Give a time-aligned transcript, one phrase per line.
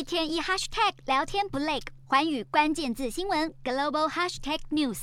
[0.00, 4.96] 一天一 hashtag 聊天不累，环宇关键字新闻 global hashtag news。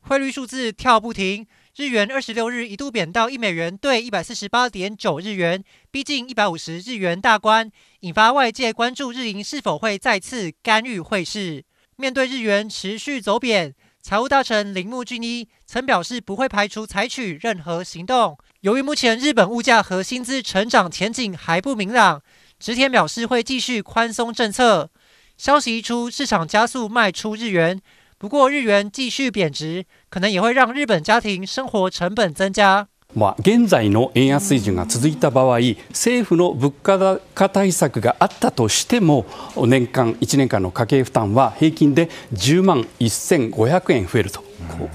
[0.00, 7.70] 汇率数字跳不停，日元二十六日一度贬到一美元兑一百四十八点九日元，逼近一百五十日元大关，
[8.00, 11.62] 引发外界关注日银是否会再次干预汇市。
[11.96, 13.74] 面对日元持续走贬。
[14.00, 18.38] 财务大臣铃木俊一曾表示不会排除采取任何行动。
[18.60, 22.22] 由于目前日本物价和薪资成长前景还不明朗，
[22.58, 24.90] 直田表示会继续宽松政策。
[25.36, 27.80] 消息一出，市场加速卖出日元，
[28.16, 32.88] 不过日元继续贬值，可能也会让日本家庭生活成本增加。
[33.16, 36.98] まあ、現在の円安水準が続いた場合政府の物価
[37.34, 39.24] 高対策があったとしても
[39.56, 44.42] 年間1年間の家計負担は平均で10万1500円増えると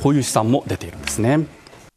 [0.04, 1.40] こういう試算も出ているんですね。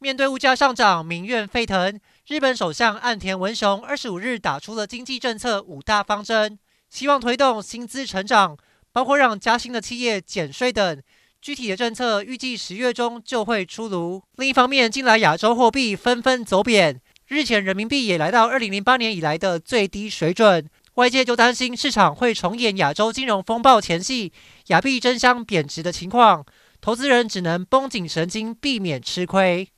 [0.00, 1.90] 面对物价上涨，民怨沸腾。
[2.26, 6.58] 日本首相岸田文雄二十五日打出了经济政策五大方针，
[6.90, 8.56] 希望推动薪资成长，
[8.92, 11.00] 包括让加薪的企业减税等。
[11.46, 14.20] 具体的政策预计十月中就会出炉。
[14.34, 24.32] 另一方面，近来亚洲货币纷纷走贬，日前人民币也来到二零零八年以来的最低水准，外界就担心市场会重演亚洲金融风暴前夕
[24.70, 26.44] 亚币争相贬值的情况，
[26.80, 29.68] 投资人只能绷紧神经，避免吃亏。